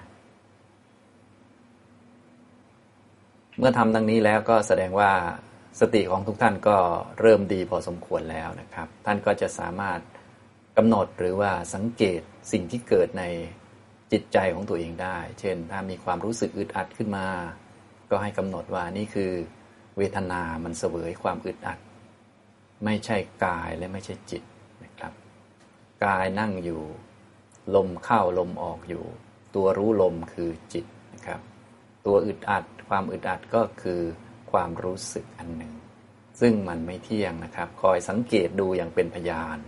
[3.63, 5.13] เมื่อทำดังนี้แล้วก็แสดงว่า
[5.81, 6.77] สติของทุกท่านก็
[7.21, 10.01] เริ่มดีพอสมควรแล้วนะครับ ท่านก็จะสามารถ
[10.77, 12.21] กำหนดหรือว่าสังเกต
[12.53, 13.25] สิ่งที่เกิดใน
[14.13, 17.27] จิตใจของตัวเองได้ เช่น ถ้ามีความรู้สึกอึดอัดขึ้นมา
[18.11, 19.33] ก็ให้กำหนดว่านี่คือ
[19.97, 21.79] เวทนา มันเสวยความอึดอัด
[22.85, 24.43] ไม่ใช่กายและไม่ใช่จิต
[24.85, 25.13] นะครับ
[26.05, 26.83] กายนั่งอยู่
[27.75, 29.05] ลมเข้าลมออกอยู่
[29.55, 31.41] ตัวรู้ลมคือจิตนะครับ
[32.07, 34.01] ตัวอึดอัด ความอึดอัดก็คือ
[34.51, 35.73] ความรู้สึกอันหนึ่ง
[36.41, 39.59] ซึ่งมันไม่เที่ยงนะครับ คอยสังเกตดูอย่างเป็นพยาน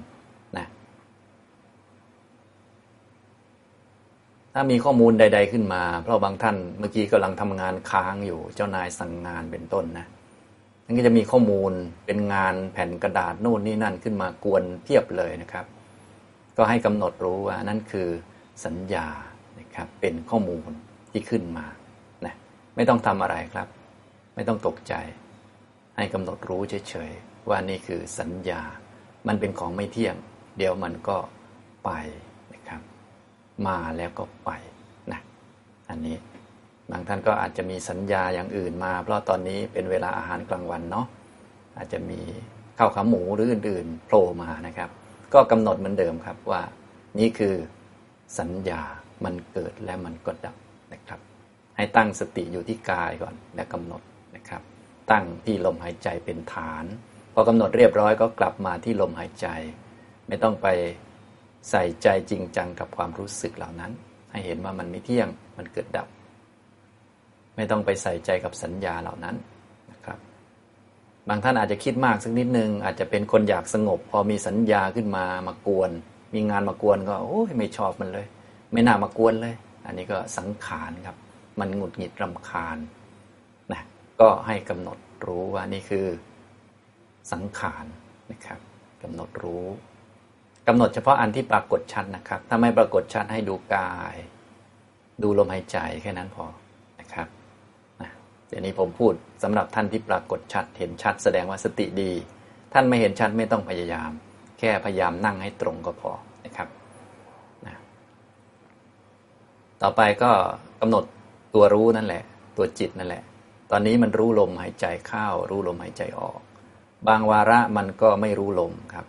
[0.59, 0.66] นะ
[4.55, 10.07] ถ้ามีข้อมูลใด ๆขึ้นมา เพราะบางท่านเมื่อกี้กำลังทำงานค้างอยู่ เจ้านายสั่งงานเป็นต้นนะ
[10.85, 11.73] นั่นก็จะมีข้อมูล
[12.07, 15.66] เป็นงานแผ่นกระดาษโน่นนี่นั่นขึ้นมากวนเทียบเลยนะครับ
[16.57, 18.09] ก็ให้กำหนดรู้ว่านั่นคือ
[18.64, 19.09] สัญญา
[19.61, 20.71] นะครับเป็นข้อมูล
[21.12, 21.66] ที่ขึ้นมา
[22.76, 23.68] ไม่ต้องทำอะไรครับ
[24.35, 24.94] ไม่ต้องตกใจ
[25.96, 28.62] ให้กำหนดรู้เฉยๆว่านี่คือสัญญา
[29.26, 30.16] มันเป็นของไม่เที่ยง
[30.58, 31.16] เดี๋ยวมันก็
[31.85, 31.90] ไป
[32.54, 32.82] นะครับ
[33.66, 34.50] มาแล้วก็ไป
[35.12, 35.20] นะ
[35.90, 36.16] อันนี้
[36.90, 41.06] บางท่านก็อาจจะมีสัญญาอย่างอื่นมา เพราะตอนนี้เป็นเวลาอาหารกลางวันเนาะ
[41.76, 42.20] อาจจะมี
[42.78, 44.90] ข้าวขาหมูหรืออื่นๆโผล่มานะครับ
[45.35, 46.62] ก็กำหนดเหมือนเดิมครับว่า
[47.18, 47.54] นี่คือ
[48.38, 48.82] สัญญา
[49.24, 50.56] มันเกิดและมันก็ดับ
[50.92, 51.20] นะครับ
[51.76, 54.02] ให้ตั้งสติอยู่ที่กายก่อนและกำหนด
[54.37, 54.62] นะครับ
[55.11, 56.85] ตั้งที่ลมหายใจเป็นฐาน
[57.35, 59.46] พอกำหนดเรียบร้อยก็กลับมาที่ลมหายใจ
[60.28, 60.68] ไม่ต้องไป
[61.70, 63.92] ใส่ใจจริงจังกับความรู้สึกเหล่านั้น
[64.30, 66.08] ให้เห็นว่ามันไม่เที่ยงมันเกิดดับ
[67.56, 69.37] ไม่ต้องไปใส่ใจกับสัญญาเหล่านั้น
[69.92, 70.18] นะครับ
[71.28, 75.90] บางท่านอาจจะคิดมากสักนิดนึง อาจจะเป็นคนอยากสงบ พอมีสัญญาขึ้นมามากวน
[76.35, 78.26] มีงานมากวนก็โอ้ยไม่ชอบมันเลย
[78.72, 79.54] ไม่น่ามากวนเลย
[79.87, 81.16] อันนี้ก็สังขารครับ
[81.60, 82.78] มันหงุดหงิดรำคาญ
[83.72, 83.82] นะ
[84.20, 86.06] ก็ให้กำหนดรู้ว่านี่คือ
[87.32, 87.86] สังขาร
[88.32, 88.60] นะครับ
[89.02, 89.66] กำหนดรู้
[90.68, 94.16] กำหนดเฉพาะอันที่ปรากฏชัดนะครับ ถ้าไม่ปรากฏชัดให้ดูกาย
[95.22, 96.44] ดูลมหายใจแค่นั้นพอ
[97.00, 97.28] นะครับ
[98.02, 98.10] นะ
[98.48, 99.12] เดี๋ยวนี้ผมพูด
[99.42, 102.12] สำหรับท่านที่ปรากฏชัด เห็นชัดแสดงว่าสติดี
[102.72, 104.10] ท่านไม่เห็นชัดไม่ต้องพยายาม
[104.58, 106.12] แค่พยายามนั่งให้ตรงก็พอ
[106.44, 106.68] นะครับ
[107.66, 107.76] นะ
[109.82, 110.30] ต่อไปก็
[110.80, 111.04] กำหนด
[111.54, 112.22] ตัวรู้นั่นแหละ
[112.56, 113.22] ตัวจิตนั่นแหละ
[113.70, 116.40] ตอนนี้มันรู้ลมหายใจเข้า รู้ลมหายใจออก
[117.08, 119.06] บางวาระมันก็ไม่รู้ลมครับ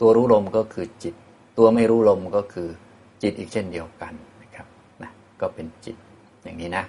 [0.00, 1.14] ตัวรู้ลมก็คือจิต
[1.58, 2.68] ตัวไม่รู้ลมก็คือ
[3.22, 4.66] จิตอีกเช่นเดียวกันนะครับ
[5.02, 5.96] นะก็เป็นจิต
[6.42, 6.84] อย่างนี้นะ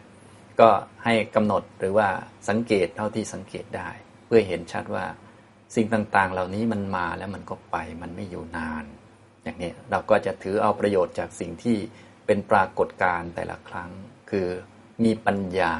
[0.59, 0.69] ก็
[1.03, 2.07] ให้กำหนดหรือว่า
[2.49, 3.89] สังเกตเท่าที่สังเกตได้
[4.25, 5.05] เพื่อเห็นชัดว่า
[5.75, 8.85] สิ่งต่างๆ เหล่านี้มันมาแล้วมันก็ไปมันไม่อยู่นาน
[9.43, 11.77] อย่างนี้เราก็จะถือเอาประโยชน์จากสิ่งที่
[12.25, 13.89] เป็นปรากฏการณ์แต่ละครั้ง
[14.29, 14.47] คือ
[15.03, 15.73] มีปัญญา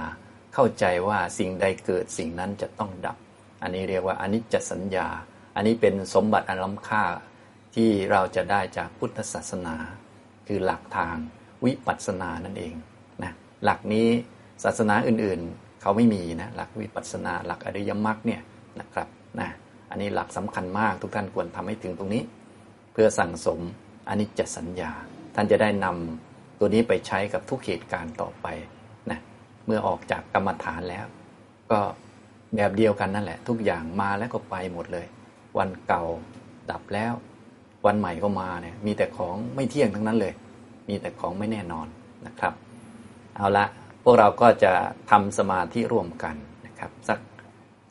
[0.53, 3.17] เข้าใจว่าสิ่งใดเกิดสิ่งนั้นจะต้องดับ
[3.61, 5.07] อันนี้เรียกว่าอนิจจสัญญา
[5.55, 7.03] อันนี้เป็นสมบัติอันล้ำค่า
[7.75, 9.75] ที่เราจะได้จากพุทธศาสนา
[10.47, 11.15] คือหลักทาง
[11.65, 12.73] วิปัสสนานั่นเอง
[13.23, 13.31] นะ
[13.63, 14.07] หลักนี้
[14.63, 18.41] ศาสนาอื่นๆ เขาไม่มีนะหลักวิปัสสนาหลักอริยมรรคเนี่ย
[18.79, 19.07] นะครับ
[19.39, 19.49] นะ
[19.89, 22.23] อันนี้หลักสำคัญมากทุกท่านควรทำให้ถึงตรงนี้
[22.93, 23.59] เพื่อสั่งสม
[24.09, 24.91] อนิจจสัญญา
[25.35, 28.47] ท่านจะได้นำตัวนี้ไปใช้กับทุกเหตุการณ์ต่อไป
[29.65, 31.05] เมื่อออกจากกรรมฐานแล้ว
[31.71, 31.79] ก็
[32.55, 35.05] แบบเดียวกันนั่นแหละ ทุกอย่างมาแล้วก็ไปหมดเลย
[35.57, 36.03] วันเก่า
[36.71, 37.13] ดับแล้ว
[37.85, 40.33] วันใหม่ก็มาเนี่ยมีแต่ของไม่เที่ยงทั้งนั้นเลย
[40.89, 41.87] มีแต่ของไม่แน่นอน
[42.27, 42.53] นะครับ
[43.35, 43.65] เอาละ
[44.03, 44.71] พวกเราก็จะ
[45.11, 47.19] ทำสมาธิร่วมกันนะครับ สัก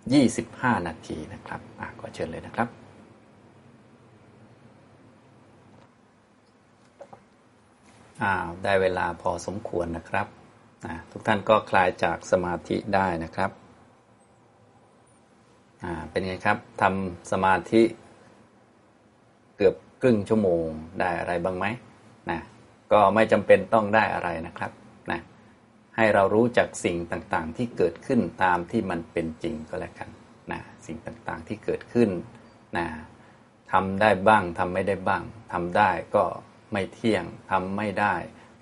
[0.07, 2.69] 25 นาทีนะครับอะขอเชิญเลยนะครับ
[8.23, 10.27] อ้าวได้เวลาพอสมควรนะครับ
[10.87, 13.51] นะทุกท่านก็คลายจากสมาธิได้นะครับ
[15.83, 17.83] อ่าเป็นไงครับทำสมาธิ
[19.57, 20.67] เกือบครึ่งชั่วโมง
[21.01, 21.67] ได้อะไรบ้างไหม
[22.31, 22.41] นะ
[22.93, 24.73] ก็ไม่จำเป็นต้องได้อะไรนะครับ
[25.11, 25.21] นะ
[25.97, 30.09] ให้เรารู้จักสิ่งต่างๆ ที่เกิดขึ้นตามที่มันเป็นจริงก็แล้วกัน
[30.53, 32.11] นะสิ่งต่างๆที่เกิดขึ้น
[32.77, 32.87] นะ
[33.73, 36.25] ทำได้บ้างทำไม่ได้บ้างทำได้ก็
[36.73, 38.15] ไม่เที่ยงทำไม่ได้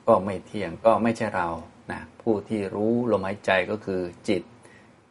[0.06, 1.48] ก็ไม่เที่ยงก็ไม่ใช่เรา
[1.92, 4.42] นะผู้ที่รู้ลมหายใจก็คือจิต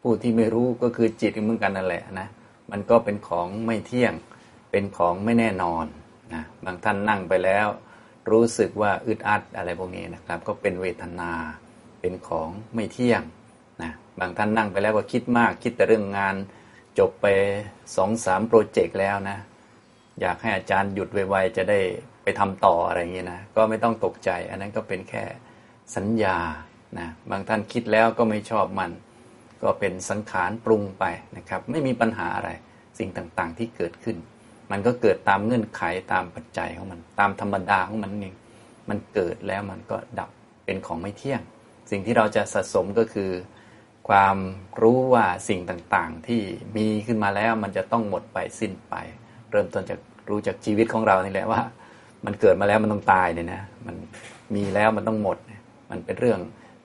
[0.02, 2.28] ผู้ที่ไม่รู้ก็คือจิตเหมือนกันนั่นแหละนะ
[2.70, 4.14] มันก็เป็นของไม่เที่ยง
[4.70, 5.86] เป็นของไม่แน่นอน
[6.34, 7.66] นะบางท่านนั่งไปแล้ว
[8.30, 11.32] รู้สึกว่าอึดอัดอะไรพวกนี้นะครับ ก็เป็นเวทนา
[12.00, 13.22] เป็นของไม่เที่ยง
[13.82, 16.34] นะบางท่านนั่งไปแล้วก็คิดมากคิดแต่เรื่องงาน
[16.98, 17.26] จบไป
[17.96, 19.38] สองสามโปรเจกต์แล้วนะ
[20.20, 21.78] อยากให้อาจารย์หยุดไวๆจะได้
[22.22, 25.24] ไปทำต่ออะไรอย่างนี้นะก็ไม่ต้องตกใจ อันนั้นก็เป็นแค่
[25.96, 26.36] สัญญา
[26.98, 28.90] นะบางท่านคิดแล้วก็ไม่ชอบมัน
[29.62, 31.04] ก็เป็นสังขารปรุงไป
[31.36, 32.50] นะครับ ไม่มีปัญหาอะไร
[32.98, 34.16] สิ่งต่างๆที่เกิดขึ้น
[34.70, 38.34] มันก็เกิดตามเงื่อนไขตามปัจจัยของมัน ตามธรรมดาของมันเอง
[38.88, 40.30] มันเกิดแล้วมันก็ดับ
[40.64, 41.40] เป็นของไม่เที่ยง
[41.90, 43.30] สิ่งที่เราจะสะสมก็คือ
[44.08, 44.36] ความ
[44.82, 46.42] รู้ว่าสิ่งต่างๆที่
[46.76, 48.94] มีขึ้นมาแล้วมันจะต้องหมดไปสิ้นไป
[49.50, 51.60] เริ่มต้นจากรู้จากชีวิตของเรานี่แหละว่า
[52.26, 53.96] มันเกิดมาแล้วมันต้องตายเนี่ยนะมัน
[54.54, 55.38] มีแล้วมันต้องหมด
[55.90, 56.40] มันเป็นเรื่อง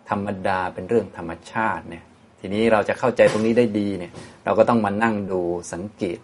[0.09, 2.03] ธรรมดาเป็นเรื่องธรรมชาติเนี่ย
[2.39, 4.11] ทีนี้เราจะเข้าใจตรงนี้ได้ดีเนี่ย
[4.45, 5.41] เราก็ต้องมานั่งดู
[5.73, 6.17] สังเกต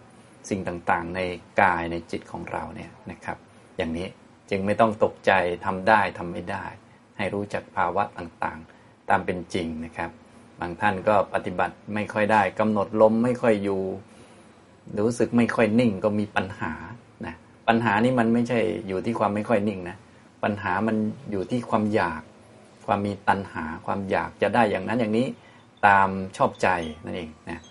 [0.49, 1.19] สิ่งต่างๆ ใน
[1.61, 3.37] กายในจิตของเราเนี่ยนะครับ
[3.77, 4.07] อย่างนี้
[4.49, 5.31] จึงไม่ต้องตกใจ
[5.65, 6.65] ทำได้ทำไม่ได้
[7.17, 10.09] ให้รู้จักภาวะต่างๆ ตามเป็นจริงนะครับ
[10.59, 13.81] บางท่านก็ปฏิบัติไม่ค่อยได้กำหนดลมไม่ค่อยอยู่
[15.05, 16.73] รู้สึกไม่ค่อยนิ่งก็มีปัญหา
[17.25, 17.35] นะ
[17.67, 19.97] ปัญหานี้มันไม่ใช่อยู่ที่ความไม่ค่อยนิ่งนะ
[20.43, 20.95] ปัญหามัน
[21.31, 22.21] อยู่ที่ความอยาก
[22.93, 25.27] ความมีตัณหาความอยากจะได้อย่างนั้นอย่างนี้
[25.87, 26.67] ตามชอบใจ
[27.05, 27.61] นั่นเองนะ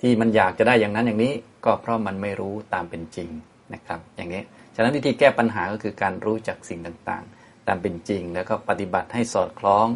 [0.00, 1.32] ที่มันอยากจะได้อย่างนั้นอย่างนี้
[1.64, 3.30] ก็เพราะมันไม่รู้ตามเป็นจริง
[3.74, 4.42] นะครับ อย่างนี้
[4.74, 9.86] ฉะนั้นวิธีแก้ปัญหาก็คือการรู้จักสิ่งต่างๆ ตามเป็นจริง แล้วก็ปฏิบัติให้สอดคล้อง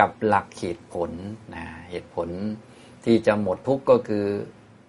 [0.00, 1.10] กับหลักเหตุผล
[1.54, 2.28] นะเหตุผล
[3.04, 4.24] ที่จะหมดทุกข์ก็คือ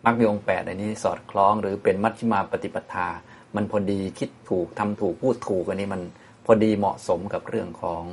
[0.05, 3.07] มรรคมีองค์แปดอันนี้สอดคล้องหรือเป็นมัชฌิมาปฏิปทา
[3.55, 6.01] มันพอดีคิดถูกทำถูกพูดถูกอันนี้มัน
[6.45, 8.03] พอดีเหมาะสมกับเรื่องของ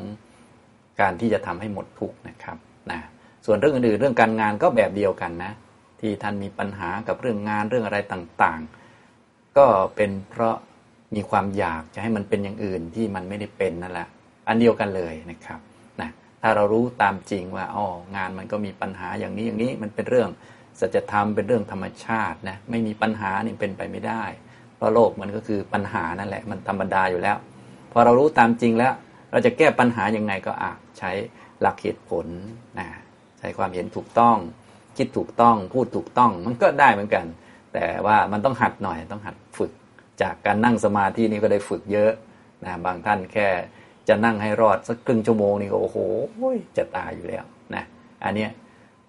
[1.01, 2.57] การที่จะทำให้หมดทุกข์นะครับ
[2.91, 3.01] นะ
[3.47, 5.53] ส่วนเรื่องอื่นๆเรื่องการงานก็แบบเดียวกันนะ
[6.01, 10.57] ที่ท่านมีปัญหากับเรื่องงานเรื่องอะไรต่างๆ ก็เป็นเพราะ
[11.15, 14.09] มีความอยากจะให้มันเป็นอย่างอื่นที่มันไม่ได้เป็นนั่นแหละ
[14.49, 15.61] อันเดียวกันเลยนะครับ
[16.01, 16.11] นะ
[16.43, 17.87] ถ้าเรารู้ตามจริงว่าอ๋อ
[18.17, 20.29] งานมันก็มีปัญหาอย่างนี้อย่างนี้มันเป็นเรื่อง
[20.81, 24.25] สัจธรรมเป็นเรื่องธรรมชาตินะไม่มีปัญหานี่เป็นไปไม่ได้
[24.77, 27.37] เพราะโลกมันก็คือปัญหานั่นแหละ มันธรรมดาอยู่แล้ว
[27.93, 28.93] พอเรารู้ตามจริงแล้ว
[29.31, 31.11] เราจะแก้ปัญหายังไงก็อาจใช้
[31.61, 32.27] หลักเหตุผล
[32.79, 32.89] นะ
[33.39, 34.37] ใช้ความเห็นถูกต้อง
[34.97, 37.27] คิดถูกต้อง พูดถูกต้อง มันก็ได้เหมือนกัน
[37.75, 39.73] แต่ว่ามันต้องหัดหน่อยต้องหัดฝึก
[40.23, 42.13] จากการนั่งสมาธินี่ก็ได้ฝึกเยอะ
[42.65, 43.49] นะบางท่านแค่
[44.09, 45.99] จะนั่งให้รอดสักครึ่งชั่วโมงนี่ก็โอ้โห
[46.77, 47.85] จะตายอยู่แล้วนะ
[48.25, 48.47] อันนี้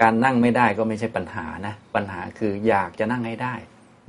[0.01, 3.55] การนั่งไม่ได้ก็ไม่ใช่ปัญหานะปัญหาคืออยากจะนั่งให้ได้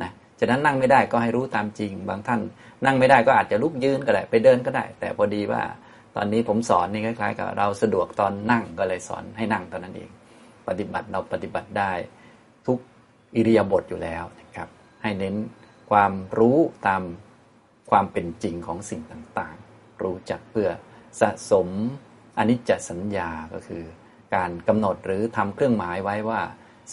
[0.03, 2.41] นะฉะนั้นนั่งไม่ได้ก็ให้รู้ตามจริง บางท่าน
[2.85, 5.63] นั่งไม่ได้ก็อาจจะลุกยืนก็ได้ไปเดินก็ได้ แต่พอดีว่า
[6.17, 10.11] ตอนนี้ผมสอนนี่คล้ายๆกับเราสะดวกตอนนั่งก็เลยสอนให้นั่งตอนนั้นเอง
[10.69, 11.93] ปฏิบัติเราปฏิบัติได้
[12.67, 12.79] ทุก
[13.37, 14.69] อิริยาบถอยู่แล้วนะครับ
[15.03, 15.35] ให้เน้น
[15.91, 17.03] ความรู้ตาม
[17.91, 20.69] ความเป็นจริงของสิ่งต่างๆ รู้จักเพื่อ
[21.21, 21.69] สะสม
[22.39, 23.85] อนิจจสัญญาก็คือ
[24.35, 26.41] การกำหนดหรือทำเครื่องหมายไว้ว่า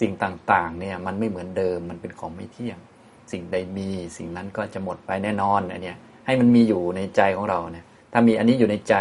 [0.01, 2.77] สิ่งต่างๆเนี่ยมันไม่เหมือนเดิมมันเป็นของไม่เที่ยง
[3.31, 8.95] สิ่งใดมีสิ่งนั้นก็จะหมดไปแน่นอนอันเนี้ยให้มันมีอยู่ในใจของเราเนี่ย ถ้ามีอันนี้อยู่ในใจ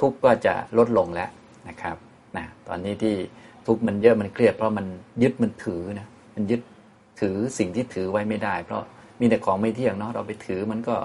[0.00, 1.30] ทุกก็จะลดลงแล้ว
[1.68, 1.96] นะครับ
[2.36, 3.14] นะตอนนี้ที่
[3.66, 4.86] ทุกมันเยอะมันเครียดเพราะมัน
[5.22, 6.60] ยึดมันถือนะมันยึด
[7.20, 8.82] ถือสิ่งที่ถือไว้ไม่ได้ เพราะ
[9.20, 10.96] มีแต่ของไม่เที่ยงเนาะเราไปถือมันก็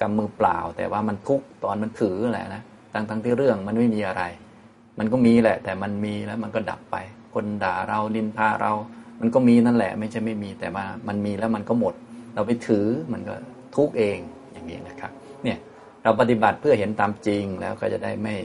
[0.00, 4.22] กำมือเปล่า แต่ว่ามันทุกตอนมันถือแหละนะทั้งทั้งที่เรื่องมันไม่มีอะไร
[4.98, 6.96] มันก็มีแหละ แต่มันมีแล้วมันก็ดับไป
[7.34, 8.72] คนด่าเรานินทาเรา
[9.20, 11.94] มันก็มีนั่นแหละ ไม่ใช่ไม่มีแต่ว่ามันมีแล้วมันก็หมด
[12.34, 13.34] เราไปถือมันก็
[13.76, 14.18] ทุกเอง
[14.52, 15.12] อย่างนี้นะครับ
[15.44, 15.58] เนี่ย
[16.04, 18.36] เราปฏิบัติเพื่อเห็นตามจริงแล้วก็จะได้ไม่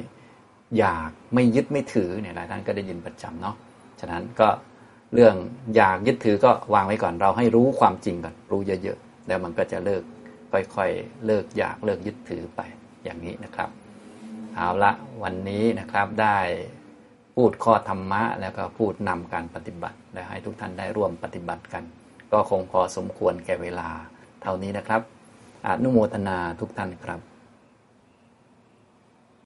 [0.77, 3.55] อยากไม่ยึดไม่ถือเนี่ยหลายท่านก็ได้ยินประจำเนาะ
[3.99, 4.47] ฉะนั้นก็
[5.13, 5.35] เรื่อง
[5.75, 10.03] อยากยึดถือก็วางไว้ก่อนเราให้รู้ความจริงก่อนรู้เยอะๆ แล้วมันก็จะเลิก
[10.51, 12.61] ค่อยๆ เลิกอยากเลิกยึดถือไป
[13.03, 13.69] อย่างนี้นะครับ
[14.55, 14.91] เอาละ
[15.23, 16.37] วันนี้นะครับได้
[17.35, 21.83] พูดข้อธรรมะ แล้วก็พูดนำการปฏิบัติ และให้ทุกท่านได้ร่วมปฏิบัติกัน
[22.31, 23.89] ก็คงพอสมควรแก่เวลา
[24.41, 25.01] เท่านี้นะครับ
[25.67, 27.19] อนุโมทนาทุกท่านครับ